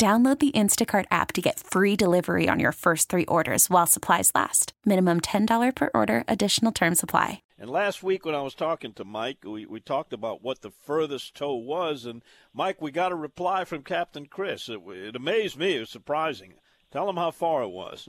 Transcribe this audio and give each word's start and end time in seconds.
Download 0.00 0.38
the 0.38 0.52
Instacart 0.52 1.04
app 1.10 1.30
to 1.34 1.42
get 1.42 1.60
free 1.60 1.94
delivery 1.94 2.48
on 2.48 2.58
your 2.58 2.72
first 2.72 3.10
three 3.10 3.26
orders 3.26 3.68
while 3.68 3.86
supplies 3.86 4.32
last. 4.34 4.72
Minimum 4.86 5.20
$10 5.20 5.74
per 5.74 5.90
order, 5.92 6.24
additional 6.26 6.72
term 6.72 6.94
supply. 6.94 7.42
And 7.58 7.68
last 7.68 8.02
week 8.02 8.24
when 8.24 8.34
I 8.34 8.40
was 8.40 8.54
talking 8.54 8.94
to 8.94 9.04
Mike, 9.04 9.44
we, 9.44 9.66
we 9.66 9.78
talked 9.78 10.14
about 10.14 10.42
what 10.42 10.62
the 10.62 10.70
furthest 10.70 11.34
tow 11.34 11.54
was. 11.54 12.06
And 12.06 12.22
Mike, 12.54 12.80
we 12.80 12.90
got 12.90 13.12
a 13.12 13.14
reply 13.14 13.66
from 13.66 13.82
Captain 13.82 14.24
Chris. 14.24 14.70
It, 14.70 14.80
it 14.88 15.16
amazed 15.16 15.58
me. 15.58 15.76
It 15.76 15.80
was 15.80 15.90
surprising. 15.90 16.54
Tell 16.90 17.06
him 17.06 17.16
how 17.16 17.30
far 17.30 17.62
it 17.64 17.68
was. 17.68 18.08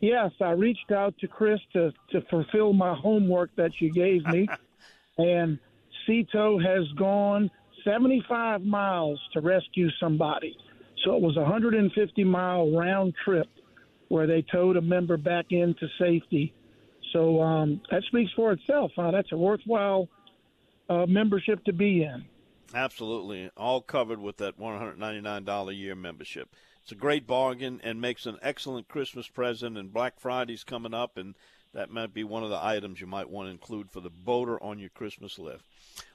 Yes, 0.00 0.30
I 0.42 0.50
reached 0.50 0.92
out 0.92 1.16
to 1.20 1.26
Chris 1.26 1.60
to, 1.72 1.90
to 2.10 2.20
fulfill 2.28 2.74
my 2.74 2.94
homework 2.94 3.56
that 3.56 3.80
you 3.80 3.90
gave 3.90 4.26
me. 4.26 4.46
and 5.16 5.58
Sea 6.06 6.28
Tow 6.30 6.58
has 6.58 6.86
gone 6.98 7.50
75 7.84 8.62
miles 8.62 9.20
to 9.32 9.40
rescue 9.40 9.88
somebody. 10.00 10.56
So 11.04 11.14
it 11.16 11.22
was 11.22 11.36
a 11.36 11.40
150 11.40 12.24
mile 12.24 12.70
round 12.70 13.14
trip 13.24 13.46
where 14.08 14.26
they 14.26 14.44
towed 14.50 14.76
a 14.76 14.82
member 14.82 15.16
back 15.16 15.46
into 15.50 15.86
safety. 15.98 16.54
So 17.12 17.40
um, 17.42 17.80
that 17.90 18.02
speaks 18.04 18.30
for 18.34 18.52
itself. 18.52 18.92
Huh? 18.96 19.10
That's 19.10 19.30
a 19.32 19.36
worthwhile 19.36 20.08
uh, 20.88 21.06
membership 21.06 21.64
to 21.64 21.72
be 21.72 22.02
in. 22.02 22.24
Absolutely. 22.74 23.50
All 23.56 23.80
covered 23.80 24.20
with 24.20 24.38
that 24.38 24.58
$199 24.58 25.68
a 25.68 25.74
year 25.74 25.94
membership. 25.94 26.48
It's 26.84 26.92
a 26.92 26.96
great 26.96 27.26
bargain 27.26 27.80
and 27.82 27.98
makes 27.98 28.26
an 28.26 28.36
excellent 28.42 28.88
Christmas 28.88 29.26
present, 29.26 29.78
and 29.78 29.90
Black 29.90 30.20
Friday's 30.20 30.64
coming 30.64 30.92
up, 30.92 31.16
and 31.16 31.34
that 31.72 31.90
might 31.90 32.12
be 32.12 32.24
one 32.24 32.44
of 32.44 32.50
the 32.50 32.62
items 32.62 33.00
you 33.00 33.06
might 33.06 33.30
want 33.30 33.46
to 33.46 33.52
include 33.52 33.90
for 33.90 34.02
the 34.02 34.10
boater 34.10 34.62
on 34.62 34.78
your 34.78 34.90
Christmas 34.90 35.38
list. 35.38 35.64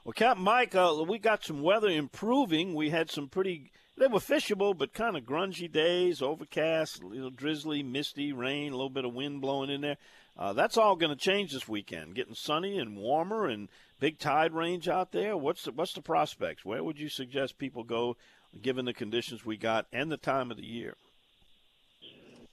Well, 0.03 0.14
Captain 0.14 0.44
Mike, 0.44 0.75
uh, 0.75 1.03
we 1.08 1.17
got 1.17 1.44
some 1.44 1.64
weather 1.64 1.90
improving. 1.90 2.75
We 2.75 2.92
had 2.92 3.09
some 3.09 3.30
pretty, 3.30 3.72
they 3.97 4.06
were 4.06 4.20
fishable, 4.20 4.78
but 4.78 4.94
kind 4.94 5.17
of 5.17 5.23
grungy 5.23 5.72
days, 5.72 6.22
overcast, 6.22 7.02
you 7.02 7.20
know, 7.20 7.31
drizzly, 7.31 7.81
misty, 7.81 8.31
rain, 8.31 8.72
a 8.72 8.75
little 8.75 8.92
bit 8.92 9.06
of 9.06 9.14
wind 9.16 9.42
blowing 9.42 9.72
in 9.72 9.81
there. 9.81 9.97
Uh, 10.38 10.53
that's 10.53 10.78
all 10.78 10.95
going 10.95 11.09
to 11.09 11.17
change 11.17 11.52
this 11.52 11.67
weekend. 11.67 12.14
Getting 12.14 12.36
sunny 12.36 12.78
and 12.78 12.95
warmer 12.95 13.47
and 13.47 13.70
big 14.00 14.20
tide 14.20 14.53
range 14.53 14.88
out 14.88 15.12
there. 15.12 15.36
What's 15.36 15.64
the, 15.64 15.72
what's 15.72 15.94
the 15.94 16.02
prospects? 16.02 16.64
Where 16.64 16.84
would 16.84 17.00
you 17.00 17.09
suggest 17.09 17.58
people 17.58 17.84
go, 17.84 18.16
given 18.61 18.86
the 18.86 18.94
conditions 18.94 19.45
we 19.45 19.58
got 19.58 19.86
and 19.92 20.11
the 20.11 20.17
time 20.17 20.52
of 20.52 20.58
the 20.58 20.66
year? 20.66 20.95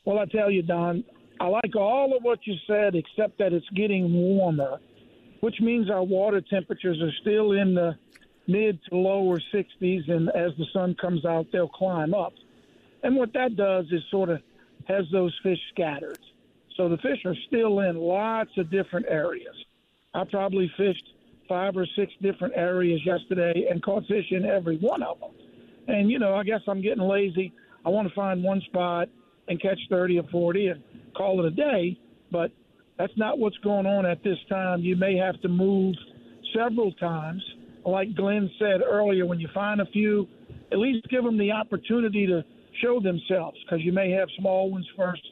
Well, 0.05 0.19
I 0.19 0.27
tell 0.27 0.51
you, 0.51 0.63
Don, 0.63 1.05
I 1.41 1.49
like 1.49 1.75
all 1.77 2.17
of 2.17 2.23
what 2.23 2.47
you 2.47 2.55
said, 2.67 2.95
except 2.95 3.39
that 3.39 3.53
it's 3.53 3.69
getting 3.71 4.13
warmer, 4.13 4.79
which 5.41 5.61
means 5.61 5.91
our 5.91 6.05
water 6.05 6.41
temperatures 6.41 7.01
are 7.03 7.13
still 7.21 7.53
in 7.53 7.75
the 7.75 7.97
mid 8.47 8.79
to 8.89 8.97
lower 8.97 9.39
60s, 9.53 10.11
and 10.11 10.29
as 10.31 10.53
the 10.59 10.67
sun 10.73 10.95
comes 11.01 11.25
out, 11.25 11.47
they'll 11.53 11.69
climb 11.69 12.15
up. 12.15 12.33
And 13.03 13.17
what 13.17 13.33
that 13.35 13.57
does 13.57 13.87
is 13.91 14.03
sort 14.11 14.31
of 14.31 14.41
has 14.87 15.05
those 15.13 15.35
fish 15.43 15.59
scattered. 15.73 16.19
So 16.77 16.89
the 16.89 16.99
fish 16.99 17.25
are 17.25 17.35
still 17.49 17.81
in 17.81 17.97
lots 17.97 18.51
of 18.57 18.71
different 18.71 19.07
areas. 19.09 19.55
I 20.15 20.25
probably 20.25 20.71
fished 20.77 21.05
five 21.49 21.77
or 21.77 21.87
six 21.97 22.13
different 22.23 22.55
areas 22.57 23.01
yesterday 23.05 23.67
and 23.71 23.83
caught 23.83 24.07
fish 24.07 24.27
in 24.31 24.45
every 24.45 24.77
one 24.79 25.03
of 25.03 25.21
them. 25.21 25.31
And, 25.89 26.11
you 26.11 26.19
know, 26.19 26.35
I 26.35 26.45
guess 26.45 26.61
I'm 26.67 26.83
getting 26.83 27.03
lazy. 27.03 27.53
I 27.85 27.89
want 27.89 28.09
to 28.09 28.15
find 28.15 28.43
one 28.43 28.61
spot 28.63 29.09
and 29.49 29.61
catch 29.61 29.79
30 29.89 30.19
or 30.19 30.29
40 30.31 30.67
and 30.69 30.83
call 31.17 31.45
it 31.45 31.47
a 31.47 31.51
day, 31.51 31.99
but 32.33 32.51
that's 32.99 33.13
not 33.17 33.39
what's 33.39 33.59
going 33.59 33.87
on 33.87 34.07
at 34.07 34.23
this 34.25 34.39
time. 34.49 34.81
You 34.81 34.97
may 34.97 35.17
have 35.17 35.41
to 35.43 35.49
move 35.49 35.95
several 36.57 36.93
times. 36.93 37.43
Like 37.85 38.15
Glenn 38.17 38.51
said 38.59 38.81
earlier, 38.83 39.27
when 39.27 39.39
you 39.39 39.49
find 39.55 39.81
a 39.81 39.87
few, 39.87 40.27
at 40.73 40.79
least 40.79 41.09
give 41.09 41.23
them 41.23 41.39
the 41.39 41.53
opportunity 41.53 42.27
to 42.27 42.45
show 42.83 43.01
themselves 43.01 43.57
because 43.65 43.85
you 43.85 43.93
may 43.93 44.11
have 44.11 44.29
small 44.39 44.71
ones 44.71 44.87
first 44.97 45.23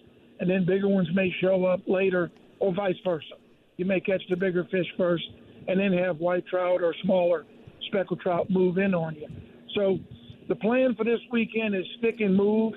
and 0.41 0.49
then 0.49 0.65
bigger 0.65 0.89
ones 0.89 1.09
may 1.15 1.35
show 1.41 1.65
up 1.65 1.81
later 1.87 2.31
or 2.61 2.73
vice 2.75 2.95
versa. 3.05 3.35
You 3.77 3.85
may 3.85 4.01
catch 4.01 4.23
the 4.31 4.37
bigger 4.37 4.65
fish 4.71 4.87
first 4.97 5.25
and 5.67 5.81
then 5.81 5.93
have 5.93 6.19
white 6.19 6.47
trout 6.47 6.83
or 6.83 6.95
smaller 7.03 7.45
speckled 7.89 8.21
trout 8.21 8.49
move 8.51 8.79
in 8.79 8.95
on 8.95 9.15
you. 9.17 9.29
So 9.75 9.99
the 10.49 10.55
plan 10.57 10.95
for 10.95 11.05
this 11.05 11.21
weekend 11.33 11.75
is 11.75 11.85
stick 11.99 12.17
and 12.21 12.37
move. 12.37 12.73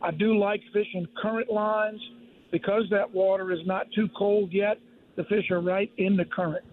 I 0.00 0.10
do 0.10 0.36
like 0.38 0.60
fishing 0.72 1.06
current 1.20 1.50
lines 1.50 2.00
because 2.50 2.84
that 2.90 3.10
water 3.12 3.52
is 3.52 3.60
not 3.66 3.86
too 3.94 4.08
cold 4.16 4.52
yet, 4.52 4.78
the 5.16 5.24
fish 5.24 5.50
are 5.50 5.60
right 5.60 5.90
in 5.98 6.16
the 6.16 6.24
current. 6.24 6.64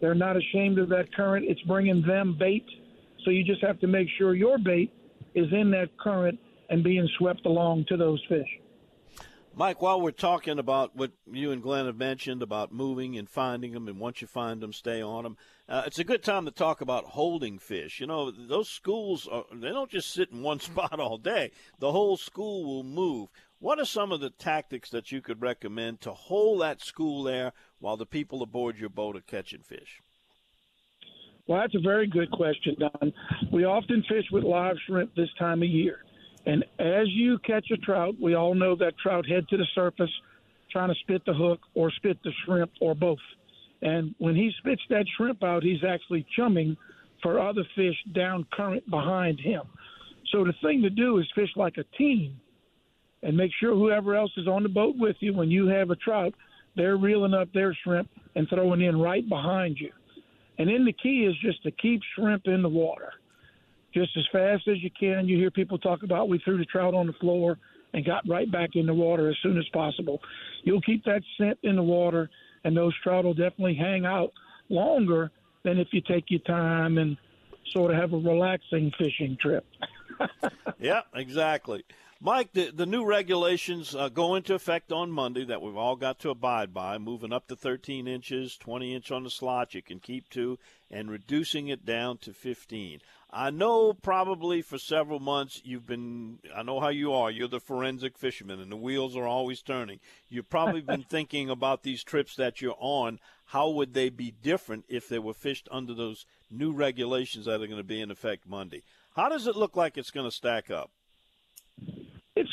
They're 0.00 0.14
not 0.14 0.36
ashamed 0.36 0.78
of 0.78 0.88
that 0.90 1.14
current. 1.14 1.44
It's 1.48 1.60
bringing 1.62 2.02
them 2.02 2.36
bait. 2.38 2.64
So 3.24 3.30
you 3.30 3.44
just 3.44 3.62
have 3.62 3.80
to 3.80 3.86
make 3.86 4.08
sure 4.16 4.34
your 4.34 4.58
bait 4.58 4.92
is 5.34 5.46
in 5.52 5.70
that 5.72 5.88
current 5.98 6.38
and 6.70 6.84
being 6.84 7.08
swept 7.18 7.46
along 7.46 7.86
to 7.88 7.96
those 7.96 8.22
fish. 8.28 8.48
Mike, 9.58 9.82
while 9.82 10.00
we're 10.00 10.12
talking 10.12 10.56
about 10.56 10.94
what 10.94 11.10
you 11.28 11.50
and 11.50 11.60
Glenn 11.60 11.86
have 11.86 11.96
mentioned 11.96 12.42
about 12.42 12.70
moving 12.70 13.18
and 13.18 13.28
finding 13.28 13.72
them, 13.72 13.88
and 13.88 13.98
once 13.98 14.20
you 14.20 14.28
find 14.28 14.60
them, 14.60 14.72
stay 14.72 15.02
on 15.02 15.24
them, 15.24 15.36
uh, 15.68 15.82
it's 15.84 15.98
a 15.98 16.04
good 16.04 16.22
time 16.22 16.44
to 16.44 16.52
talk 16.52 16.80
about 16.80 17.06
holding 17.06 17.58
fish. 17.58 17.98
You 17.98 18.06
know, 18.06 18.30
those 18.30 18.68
schools, 18.68 19.26
are, 19.26 19.46
they 19.52 19.70
don't 19.70 19.90
just 19.90 20.12
sit 20.12 20.30
in 20.30 20.44
one 20.44 20.60
spot 20.60 21.00
all 21.00 21.18
day. 21.18 21.50
The 21.80 21.90
whole 21.90 22.16
school 22.16 22.66
will 22.66 22.84
move. 22.84 23.30
What 23.58 23.80
are 23.80 23.84
some 23.84 24.12
of 24.12 24.20
the 24.20 24.30
tactics 24.30 24.90
that 24.90 25.10
you 25.10 25.20
could 25.20 25.42
recommend 25.42 26.02
to 26.02 26.12
hold 26.12 26.60
that 26.60 26.80
school 26.80 27.24
there 27.24 27.52
while 27.80 27.96
the 27.96 28.06
people 28.06 28.44
aboard 28.44 28.78
your 28.78 28.90
boat 28.90 29.16
are 29.16 29.22
catching 29.22 29.62
fish? 29.62 30.00
Well, 31.48 31.58
that's 31.58 31.74
a 31.74 31.80
very 31.80 32.06
good 32.06 32.30
question, 32.30 32.76
Don. 32.78 33.12
We 33.52 33.64
often 33.64 34.04
fish 34.08 34.26
with 34.30 34.44
live 34.44 34.76
shrimp 34.86 35.16
this 35.16 35.30
time 35.36 35.64
of 35.64 35.68
year. 35.68 36.04
And 36.48 36.64
as 36.78 37.08
you 37.10 37.38
catch 37.40 37.66
a 37.70 37.76
trout, 37.76 38.14
we 38.18 38.34
all 38.34 38.54
know 38.54 38.74
that 38.76 38.96
trout 38.96 39.28
head 39.28 39.46
to 39.50 39.58
the 39.58 39.66
surface 39.74 40.10
trying 40.72 40.88
to 40.88 40.94
spit 41.02 41.20
the 41.26 41.34
hook 41.34 41.60
or 41.74 41.90
spit 41.90 42.16
the 42.24 42.32
shrimp 42.44 42.70
or 42.80 42.94
both. 42.94 43.18
And 43.82 44.14
when 44.16 44.34
he 44.34 44.50
spits 44.58 44.80
that 44.88 45.04
shrimp 45.14 45.44
out, 45.44 45.62
he's 45.62 45.84
actually 45.86 46.26
chumming 46.34 46.74
for 47.22 47.38
other 47.38 47.64
fish 47.76 47.96
down 48.14 48.46
current 48.50 48.88
behind 48.88 49.38
him. 49.38 49.60
So 50.32 50.42
the 50.42 50.54
thing 50.62 50.80
to 50.82 50.90
do 50.90 51.18
is 51.18 51.26
fish 51.34 51.50
like 51.54 51.76
a 51.76 51.84
team 51.98 52.40
and 53.22 53.36
make 53.36 53.50
sure 53.60 53.74
whoever 53.74 54.16
else 54.16 54.32
is 54.38 54.48
on 54.48 54.62
the 54.62 54.70
boat 54.70 54.94
with 54.96 55.16
you 55.20 55.34
when 55.34 55.50
you 55.50 55.66
have 55.66 55.90
a 55.90 55.96
trout, 55.96 56.32
they're 56.76 56.96
reeling 56.96 57.34
up 57.34 57.52
their 57.52 57.76
shrimp 57.84 58.08
and 58.36 58.48
throwing 58.48 58.80
in 58.80 58.98
right 58.98 59.28
behind 59.28 59.76
you. 59.78 59.92
And 60.56 60.70
then 60.70 60.86
the 60.86 60.94
key 60.94 61.26
is 61.28 61.34
just 61.42 61.62
to 61.64 61.70
keep 61.72 62.00
shrimp 62.16 62.46
in 62.46 62.62
the 62.62 62.70
water 62.70 63.12
just 63.94 64.16
as 64.16 64.24
fast 64.32 64.68
as 64.68 64.82
you 64.82 64.90
can. 64.98 65.28
You 65.28 65.36
hear 65.36 65.50
people 65.50 65.78
talk 65.78 66.02
about 66.02 66.28
we 66.28 66.38
threw 66.44 66.58
the 66.58 66.64
trout 66.64 66.94
on 66.94 67.06
the 67.06 67.12
floor 67.14 67.58
and 67.94 68.04
got 68.04 68.28
right 68.28 68.50
back 68.50 68.70
in 68.74 68.86
the 68.86 68.94
water 68.94 69.28
as 69.30 69.36
soon 69.42 69.58
as 69.58 69.66
possible. 69.72 70.20
You'll 70.62 70.82
keep 70.82 71.04
that 71.04 71.22
scent 71.38 71.58
in 71.62 71.76
the 71.76 71.82
water, 71.82 72.28
and 72.64 72.76
those 72.76 72.94
trout 73.02 73.24
will 73.24 73.34
definitely 73.34 73.74
hang 73.74 74.04
out 74.04 74.32
longer 74.68 75.30
than 75.64 75.78
if 75.78 75.88
you 75.92 76.02
take 76.02 76.24
your 76.28 76.40
time 76.40 76.98
and 76.98 77.16
sort 77.72 77.90
of 77.90 77.98
have 77.98 78.12
a 78.12 78.18
relaxing 78.18 78.92
fishing 78.98 79.36
trip. 79.40 79.64
yeah, 80.78 81.02
exactly. 81.14 81.84
Mike, 82.20 82.52
the, 82.52 82.72
the 82.72 82.84
new 82.84 83.04
regulations 83.04 83.94
uh, 83.94 84.08
go 84.08 84.34
into 84.34 84.52
effect 84.52 84.90
on 84.90 85.08
Monday 85.08 85.44
that 85.44 85.62
we've 85.62 85.76
all 85.76 85.94
got 85.94 86.18
to 86.18 86.30
abide 86.30 86.74
by, 86.74 86.98
moving 86.98 87.32
up 87.32 87.46
to 87.46 87.54
13 87.54 88.08
inches, 88.08 88.56
20 88.56 88.92
inch 88.92 89.12
on 89.12 89.22
the 89.22 89.30
slot 89.30 89.72
you 89.72 89.82
can 89.82 90.00
keep 90.00 90.28
to, 90.30 90.58
and 90.90 91.12
reducing 91.12 91.68
it 91.68 91.86
down 91.86 92.18
to 92.18 92.32
15. 92.32 93.00
I 93.30 93.50
know 93.50 93.92
probably 93.92 94.62
for 94.62 94.78
several 94.78 95.20
months 95.20 95.62
you've 95.64 95.86
been, 95.86 96.40
I 96.52 96.64
know 96.64 96.80
how 96.80 96.88
you 96.88 97.12
are. 97.12 97.30
You're 97.30 97.46
the 97.46 97.60
forensic 97.60 98.18
fisherman, 98.18 98.58
and 98.58 98.72
the 98.72 98.76
wheels 98.76 99.16
are 99.16 99.26
always 99.28 99.62
turning. 99.62 100.00
You've 100.28 100.50
probably 100.50 100.80
been 100.80 101.04
thinking 101.08 101.48
about 101.48 101.84
these 101.84 102.02
trips 102.02 102.34
that 102.34 102.60
you're 102.60 102.74
on. 102.80 103.20
How 103.44 103.70
would 103.70 103.94
they 103.94 104.08
be 104.08 104.34
different 104.42 104.86
if 104.88 105.08
they 105.08 105.20
were 105.20 105.34
fished 105.34 105.68
under 105.70 105.94
those 105.94 106.26
new 106.50 106.72
regulations 106.72 107.44
that 107.44 107.62
are 107.62 107.68
going 107.68 107.76
to 107.76 107.84
be 107.84 108.00
in 108.00 108.10
effect 108.10 108.44
Monday? 108.44 108.82
How 109.14 109.28
does 109.28 109.46
it 109.46 109.54
look 109.54 109.76
like 109.76 109.96
it's 109.96 110.10
going 110.10 110.26
to 110.26 110.34
stack 110.34 110.68
up? 110.68 110.90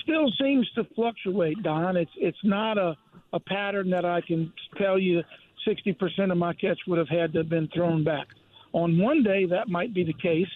Still 0.06 0.31
seems 0.40 0.69
to 0.75 0.86
fluctuate, 0.96 1.62
Don. 1.63 1.98
It's 1.98 2.12
it's 2.18 2.44
not 2.44 2.78
a 2.78 2.96
a 3.34 3.40
pattern 3.40 3.90
that 3.90 4.06
I 4.06 4.22
can 4.22 4.52
tell 4.78 4.98
you 4.98 5.22
60% 5.68 6.31
of 6.31 6.38
my 6.38 6.54
catch 6.54 6.80
would 6.88 6.98
have 6.98 7.10
had 7.10 7.34
to 7.34 7.40
have 7.40 7.50
been 7.50 7.68
thrown 7.74 8.04
back. 8.04 8.28
On 8.72 8.98
one 8.98 9.24
day, 9.24 9.46
that 9.46 9.68
might 9.68 9.94
be 9.94 10.04
the 10.04 10.13
case 10.13 10.48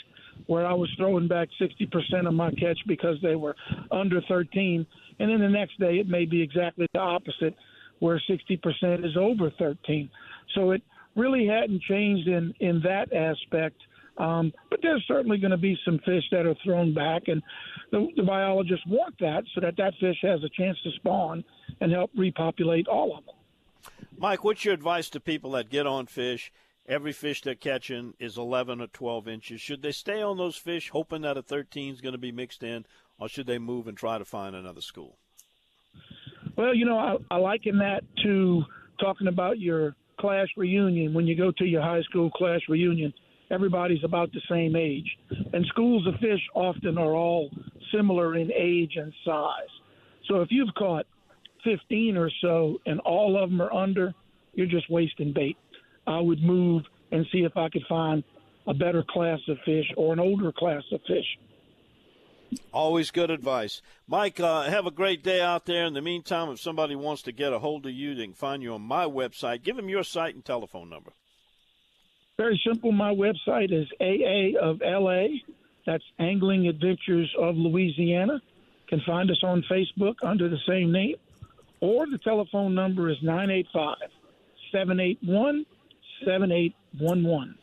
where 0.47 0.65
I 0.65 0.73
was 0.73 0.89
throwing 0.97 1.27
back 1.27 1.49
60% 1.61 2.27
of 2.27 2.33
my 2.33 2.51
catch 2.51 2.79
because 2.87 3.17
they 3.21 3.35
were 3.35 3.55
under 3.91 4.21
13. 4.27 4.85
And 5.19 5.29
then 5.29 5.39
the 5.39 5.49
next 5.49 5.79
day, 5.79 5.99
it 5.99 6.07
may 6.07 6.25
be 6.25 6.41
exactly 6.41 6.87
the 6.93 6.99
opposite, 6.99 7.55
where 7.99 8.21
60% 8.29 9.05
is 9.05 9.17
over 9.17 9.51
13. 9.59 10.09
So 10.55 10.71
it 10.71 10.81
really 11.15 11.45
hadn't 11.45 11.81
changed 11.81 12.27
in, 12.27 12.53
in 12.59 12.81
that 12.83 13.13
aspect. 13.13 13.75
Um, 14.19 14.51
but 14.69 14.79
there's 14.83 15.03
certainly 15.07 15.37
going 15.37 15.51
to 15.51 15.57
be 15.57 15.77
some 15.85 15.99
fish 15.99 16.23
that 16.31 16.45
are 16.45 16.55
thrown 16.63 16.93
back, 16.93 17.23
and 17.27 17.41
the, 17.91 18.07
the 18.17 18.23
biologists 18.23 18.85
want 18.85 19.15
that 19.19 19.43
so 19.55 19.61
that 19.61 19.77
that 19.77 19.93
fish 19.99 20.17
has 20.21 20.43
a 20.43 20.49
chance 20.49 20.77
to 20.83 20.91
spawn 20.97 21.43
and 21.79 21.91
help 21.91 22.11
repopulate 22.15 22.87
all 22.87 23.17
of 23.17 23.25
them. 23.25 23.35
Mike, 24.17 24.43
what's 24.43 24.65
your 24.65 24.73
advice 24.73 25.09
to 25.09 25.19
people 25.21 25.51
that 25.51 25.69
get 25.69 25.87
on 25.87 26.05
fish? 26.05 26.51
Every 26.87 27.13
fish 27.13 27.41
they're 27.41 27.55
catching 27.55 28.13
is 28.19 28.37
11 28.37 28.81
or 28.81 28.87
12 28.87 29.27
inches. 29.27 29.61
Should 29.61 29.81
they 29.81 29.91
stay 29.93 30.21
on 30.21 30.37
those 30.37 30.57
fish, 30.57 30.89
hoping 30.89 31.21
that 31.21 31.37
a 31.37 31.41
13 31.41 31.93
is 31.93 32.01
going 32.01 32.13
to 32.13 32.17
be 32.17 32.31
mixed 32.31 32.63
in, 32.63 32.85
or 33.19 33.29
should 33.29 33.47
they 33.47 33.59
move 33.59 33.87
and 33.87 33.97
try 33.97 34.17
to 34.17 34.25
find 34.25 34.55
another 34.55 34.81
school? 34.81 35.17
Well, 36.57 36.75
you 36.75 36.85
know, 36.85 36.97
I, 36.97 37.15
I 37.31 37.37
liken 37.37 37.77
that 37.77 38.03
to 38.23 38.63
talking 38.99 39.27
about 39.27 39.59
your 39.59 39.95
class 40.19 40.47
reunion. 40.57 41.13
When 41.13 41.25
you 41.25 41.37
go 41.37 41.51
to 41.57 41.65
your 41.65 41.81
high 41.81 42.01
school 42.01 42.29
class 42.31 42.59
reunion, 42.67 43.13
everybody's 43.49 44.03
about 44.03 44.31
the 44.31 44.41
same 44.49 44.75
age. 44.75 45.17
And 45.53 45.65
schools 45.67 46.05
of 46.07 46.15
fish 46.15 46.41
often 46.53 46.97
are 46.97 47.13
all 47.13 47.49
similar 47.93 48.35
in 48.35 48.51
age 48.51 48.93
and 48.95 49.13
size. 49.25 49.69
So 50.27 50.41
if 50.41 50.49
you've 50.51 50.73
caught 50.75 51.05
15 51.63 52.17
or 52.17 52.29
so 52.41 52.79
and 52.85 52.99
all 53.01 53.41
of 53.41 53.49
them 53.49 53.61
are 53.61 53.73
under, 53.73 54.13
you're 54.53 54.67
just 54.67 54.89
wasting 54.89 55.33
bait. 55.33 55.57
I 56.07 56.19
would 56.19 56.41
move 56.41 56.83
and 57.11 57.25
see 57.31 57.39
if 57.39 57.55
I 57.57 57.69
could 57.69 57.85
find 57.87 58.23
a 58.67 58.73
better 58.73 59.03
class 59.07 59.39
of 59.47 59.57
fish 59.65 59.85
or 59.97 60.13
an 60.13 60.19
older 60.19 60.51
class 60.51 60.83
of 60.91 61.01
fish. 61.07 61.25
Always 62.73 63.11
good 63.11 63.29
advice. 63.29 63.81
Mike, 64.07 64.39
uh, 64.39 64.63
have 64.63 64.87
a 64.87 64.91
great 64.91 65.23
day 65.23 65.39
out 65.39 65.65
there. 65.65 65.85
In 65.85 65.93
the 65.93 66.01
meantime, 66.01 66.49
if 66.49 66.59
somebody 66.59 66.95
wants 66.95 67.21
to 67.23 67.31
get 67.31 67.53
a 67.53 67.59
hold 67.59 67.85
of 67.85 67.91
you, 67.91 68.15
they 68.15 68.25
can 68.25 68.33
find 68.33 68.63
you 68.63 68.73
on 68.73 68.81
my 68.81 69.05
website. 69.05 69.63
Give 69.63 69.75
them 69.75 69.89
your 69.89 70.03
site 70.03 70.33
and 70.33 70.43
telephone 70.43 70.89
number. 70.89 71.11
Very 72.39 72.61
simple. 72.65 72.93
My 72.93 73.13
website 73.13 73.73
is 73.73 73.85
AA 73.99 74.57
of 74.57 74.79
LA. 74.79 75.39
That's 75.85 76.05
Angling 76.19 76.67
Adventures 76.67 77.29
of 77.37 77.57
Louisiana. 77.57 78.41
Can 78.87 79.01
find 79.05 79.29
us 79.29 79.43
on 79.43 79.61
Facebook 79.69 80.15
under 80.23 80.47
the 80.47 80.57
same 80.65 80.89
name, 80.89 81.15
or 81.81 82.07
the 82.07 82.17
telephone 82.17 82.73
number 82.73 83.09
is 83.09 83.17
985 83.21 83.97
781 84.71 85.65
7811. 86.23 87.55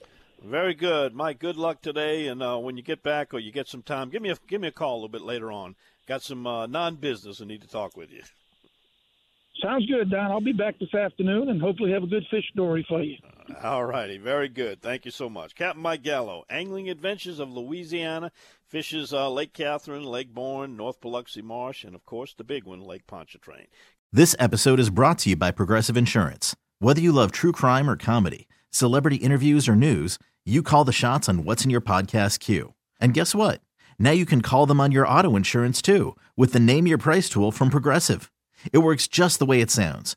Very 0.45 0.75
good, 0.75 1.15
Mike. 1.15 1.39
Good 1.39 1.57
luck 1.57 1.81
today, 1.81 2.27
and 2.27 2.43
uh, 2.43 2.59
when 2.59 2.77
you 2.77 2.83
get 2.83 3.03
back 3.03 3.33
or 3.33 3.39
you 3.39 3.53
get 3.53 3.69
some 3.69 3.83
time, 3.83 4.11
give 4.11 4.21
me 4.21 4.29
a 4.29 4.37
give 4.47 4.61
me 4.61 4.69
a 4.69 4.73
call 4.73 4.93
a 4.93 4.97
little 4.97 5.09
bit 5.09 5.23
later 5.23 5.51
on. 5.51 5.75
Got 6.07 6.21
some 6.21 6.47
uh, 6.47 6.67
non-business 6.67 7.41
I 7.41 7.47
need 7.47 7.63
to 7.63 7.69
talk 7.69 7.97
with 7.97 8.13
you. 8.13 8.25
Sounds 9.63 9.87
good, 9.87 10.11
Don. 10.11 10.31
I'll 10.31 10.43
be 10.43 10.53
back 10.53 10.79
this 10.79 10.95
afternoon 10.95 11.49
and 11.49 11.63
hopefully 11.63 11.93
have 11.93 12.03
a 12.03 12.07
good 12.07 12.27
fish 12.31 12.45
story 12.53 12.85
for 12.87 13.03
you. 13.03 13.17
All 13.63 13.85
righty, 13.85 14.19
very 14.19 14.49
good. 14.49 14.83
Thank 14.83 15.05
you 15.05 15.11
so 15.11 15.29
much, 15.29 15.55
Captain 15.55 15.83
Mike 15.83 16.03
Gallo, 16.03 16.45
Angling 16.51 16.89
Adventures 16.89 17.39
of 17.39 17.53
Louisiana, 17.53 18.33
fishes 18.69 19.13
uh, 19.13 19.31
Lake 19.31 19.53
Catherine, 19.53 20.05
Lake 20.05 20.35
Borgne, 20.35 20.77
North 20.77 21.01
Biloxi 21.01 21.43
Marsh, 21.43 21.85
and 21.85 21.95
of 21.95 22.05
course 22.05 22.35
the 22.35 22.45
big 22.45 22.65
one, 22.65 22.81
Lake 22.81 23.07
Pontchartrain. 23.07 23.67
This 24.13 24.35
episode 24.39 24.81
is 24.81 24.91
brought 24.91 25.19
to 25.21 25.31
you 25.31 25.37
by 25.37 25.51
Progressive 25.51 25.97
Insurance. 25.97 26.57
Whether 26.79 27.01
you 27.01 27.13
love 27.13 27.33
true 27.33 27.53
crime 27.53 27.89
or 27.89 27.97
comedy, 27.97 28.49
celebrity 28.71 29.17
interviews 29.17 29.69
or 29.69 29.77
news, 29.77 30.19
you 30.45 30.63
call 30.63 30.85
the 30.85 30.93
shots 30.93 31.29
on 31.29 31.45
what's 31.45 31.65
in 31.65 31.71
your 31.71 31.81
podcast 31.81 32.41
queue. 32.41 32.75
And 33.01 33.15
guess 33.15 33.35
what? 33.35 33.61
Now 33.99 34.13
you 34.13 34.27
can 34.27 34.43
call 34.43 34.67
them 34.67 34.81
on 34.81 34.93
your 34.93 35.09
auto 35.09 35.37
insurance 35.37 35.83
too 35.83 36.17
with 36.37 36.53
the 36.53 36.61
Name 36.61 36.87
Your 36.87 36.99
Price 36.99 37.29
tool 37.29 37.53
from 37.53 37.71
Progressive. 37.71 38.31
It 38.73 38.79
works 38.79 39.07
just 39.09 39.39
the 39.39 39.47
way 39.47 39.61
it 39.61 39.71
sounds. 39.71 40.17